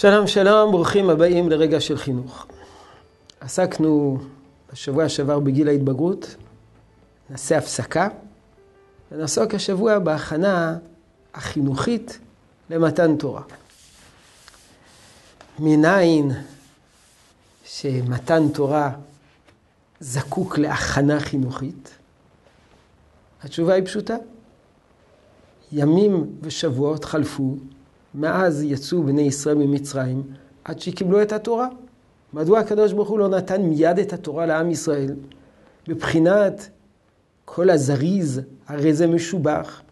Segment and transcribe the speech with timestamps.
[0.00, 2.46] שלום שלום, ברוכים הבאים לרגע של חינוך.
[3.40, 4.18] עסקנו
[4.72, 6.34] בשבוע שעבר בגיל ההתבגרות,
[7.30, 8.08] נעשה הפסקה,
[9.12, 10.76] ונעסוק השבוע בהכנה
[11.34, 12.18] החינוכית
[12.70, 13.42] למתן תורה.
[15.58, 16.30] מניין
[17.64, 18.90] שמתן תורה
[20.00, 21.90] זקוק להכנה חינוכית?
[23.42, 24.16] התשובה היא פשוטה.
[25.72, 27.56] ימים ושבועות חלפו
[28.14, 30.22] מאז יצאו בני ישראל ממצרים
[30.64, 31.68] עד שקיבלו את התורה.
[32.32, 35.14] מדוע הקדוש ברוך הוא לא נתן מיד את התורה לעם ישראל?
[35.88, 36.68] מבחינת
[37.44, 39.82] כל הזריז, הרי זה משובח.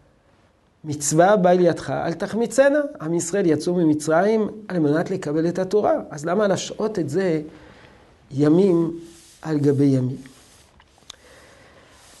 [0.83, 2.79] מצווה בא לידך, אל תחמיצנה.
[3.01, 5.93] עם ישראל יצאו ממצרים על מנת לקבל את התורה.
[6.09, 7.41] אז למה להשעות את זה
[8.31, 8.99] ימים
[9.41, 10.17] על גבי ימים?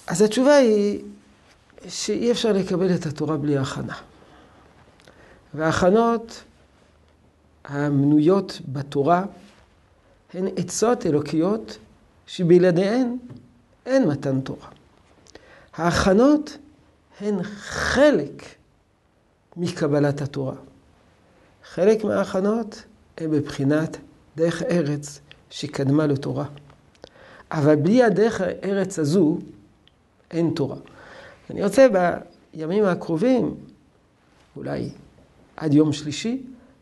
[0.07, 0.99] אז התשובה היא
[1.87, 3.93] שאי אפשר לקבל את התורה בלי הכנה.
[5.53, 6.43] וההכנות
[7.65, 9.25] המנויות בתורה
[10.33, 11.77] הן עצות אלוקיות
[12.27, 13.17] שבלעדיהן
[13.85, 14.67] אין מתן תורה.
[15.73, 16.57] ההכנות
[17.21, 18.43] הן חלק
[19.57, 20.55] מקבלת התורה.
[21.63, 22.83] חלק מההכנות
[23.17, 23.97] הן בבחינת
[24.35, 25.19] דרך ארץ
[25.49, 26.45] שקדמה לתורה.
[27.51, 29.37] אבל בלי הדרך הארץ הזו
[30.31, 30.77] אין תורה.
[31.49, 31.87] אני רוצה
[32.53, 33.55] בימים הקרובים,
[34.55, 34.89] אולי
[35.57, 36.41] עד יום שלישי,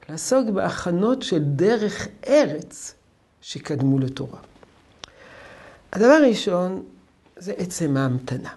[0.10, 2.94] לעסוק בהכנות של דרך ארץ
[3.42, 4.40] שקדמו לתורה.
[5.94, 6.84] הדבר הראשון
[7.38, 8.50] זה עצם ההמתנה.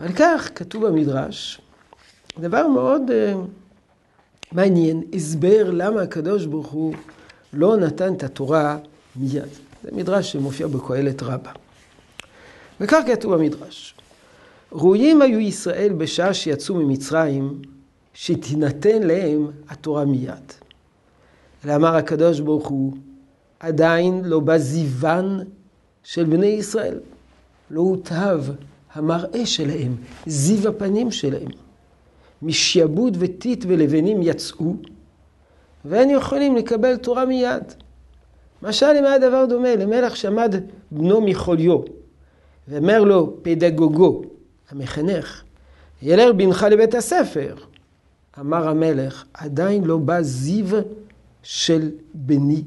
[0.00, 1.60] ועל כך כתוב במדרש,
[2.38, 3.38] דבר מאוד uh,
[4.52, 6.94] מעניין, הסבר למה הקדוש ברוך הוא
[7.52, 8.78] לא נתן את התורה
[9.16, 9.48] מיד.
[9.82, 11.52] זה מדרש שמופיע בקהלת רבה.
[12.80, 13.94] וכך כתוב במדרש,
[14.72, 17.62] ראויים היו ישראל בשעה שיצאו ממצרים
[18.14, 20.52] שתינתן להם התורה מיד.
[21.64, 22.92] ואמר הקדוש ברוך הוא,
[23.60, 25.40] עדיין לא בא זיוון
[26.04, 27.00] של בני ישראל.
[27.70, 28.44] לא הוטב
[28.94, 31.48] המראה שלהם, זיו הפנים שלהם.
[32.42, 34.74] משעבוד וטיט ולבנים יצאו,
[35.84, 37.62] ואין יכולים לקבל תורה מיד.
[38.62, 39.76] משל למה הדבר דומה?
[39.76, 40.54] למלך שעמד
[40.90, 41.80] בנו מחוליו,
[42.68, 44.22] ואומר לו פדגוגו,
[44.70, 45.42] המחנך,
[46.02, 47.54] ילך בנך לבית הספר.
[48.40, 50.66] אמר המלך, עדיין לא בא זיו
[51.42, 52.62] של בני,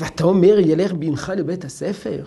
[0.00, 2.24] ואתה אומר, ילך בנך לבית הספר?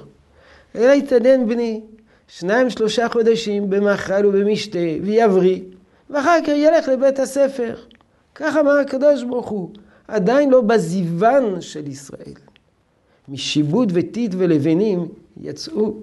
[0.76, 1.82] אלא יתעדן בני,
[2.28, 5.62] שניים שלושה חודשים במאכל ובמשתה, ויבריא,
[6.10, 7.76] ואחר כך ילך לבית הספר.
[8.36, 9.70] כך אמר הקדוש ברוך הוא,
[10.08, 12.34] עדיין לא בזיוון של ישראל.
[13.30, 15.08] משיבוד וטיט ולבנים
[15.42, 15.94] יצאו,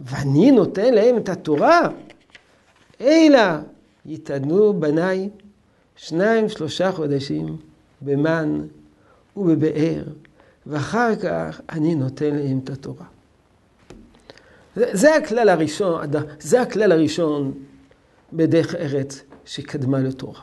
[0.00, 1.88] ואני נותן להם את התורה.
[3.00, 3.40] אלא
[4.06, 5.28] יתעדנו בניי
[6.02, 7.56] שניים שלושה חודשים
[8.00, 8.66] במן
[9.36, 10.04] ובבאר,
[10.66, 13.06] ואחר כך אני נותן להם את התורה.
[14.76, 16.00] זה, הכלל הראשון,
[16.40, 17.52] זה הכלל הראשון
[18.32, 20.40] בדרך ארץ שקדמה לתורה.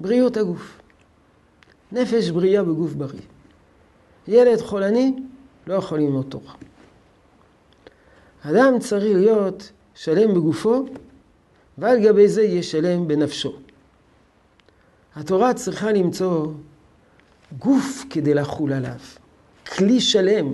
[0.00, 0.78] בריאות הגוף.
[1.92, 3.20] נפש בריאה בגוף בריא.
[4.28, 5.16] ילד חולני
[5.66, 6.54] לא יכול ללמוד תורה.
[8.42, 10.86] אדם צריך להיות שלם בגופו,
[11.78, 13.65] ועל גבי זה יהיה שלם בנפשו.
[15.16, 16.46] התורה צריכה למצוא
[17.58, 18.98] גוף כדי לחול עליו,
[19.76, 20.52] כלי שלם,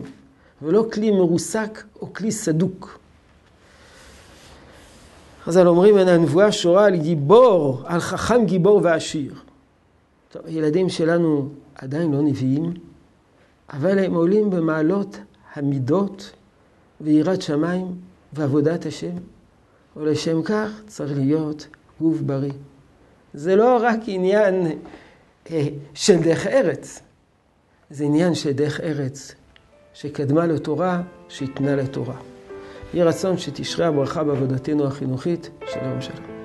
[0.63, 2.99] ולא כלי מרוסק או כלי סדוק.
[5.45, 9.35] חז"ל אומרים, אין הנבואה שורה על גיבור, על חכם גיבור ועשיר.
[10.31, 12.75] טוב, הילדים שלנו עדיין לא נביאים,
[13.73, 15.19] אבל הם עולים במעלות
[15.55, 16.31] המידות
[17.01, 17.87] ויראת שמיים
[18.33, 19.17] ועבודת השם,
[19.97, 21.67] ולשם כך צריך להיות
[22.01, 22.53] גוף בריא.
[23.35, 24.67] זה לא רק עניין
[25.51, 27.03] אה, של דרך ארץ,
[27.91, 29.35] זה עניין של דרך ארץ
[29.95, 32.17] שקדמה לתורה, שהתנה לתורה.
[32.95, 35.51] יהי רצון שתשרה הברכה בעבודתנו החינוכית.
[35.67, 36.42] שלום שלום.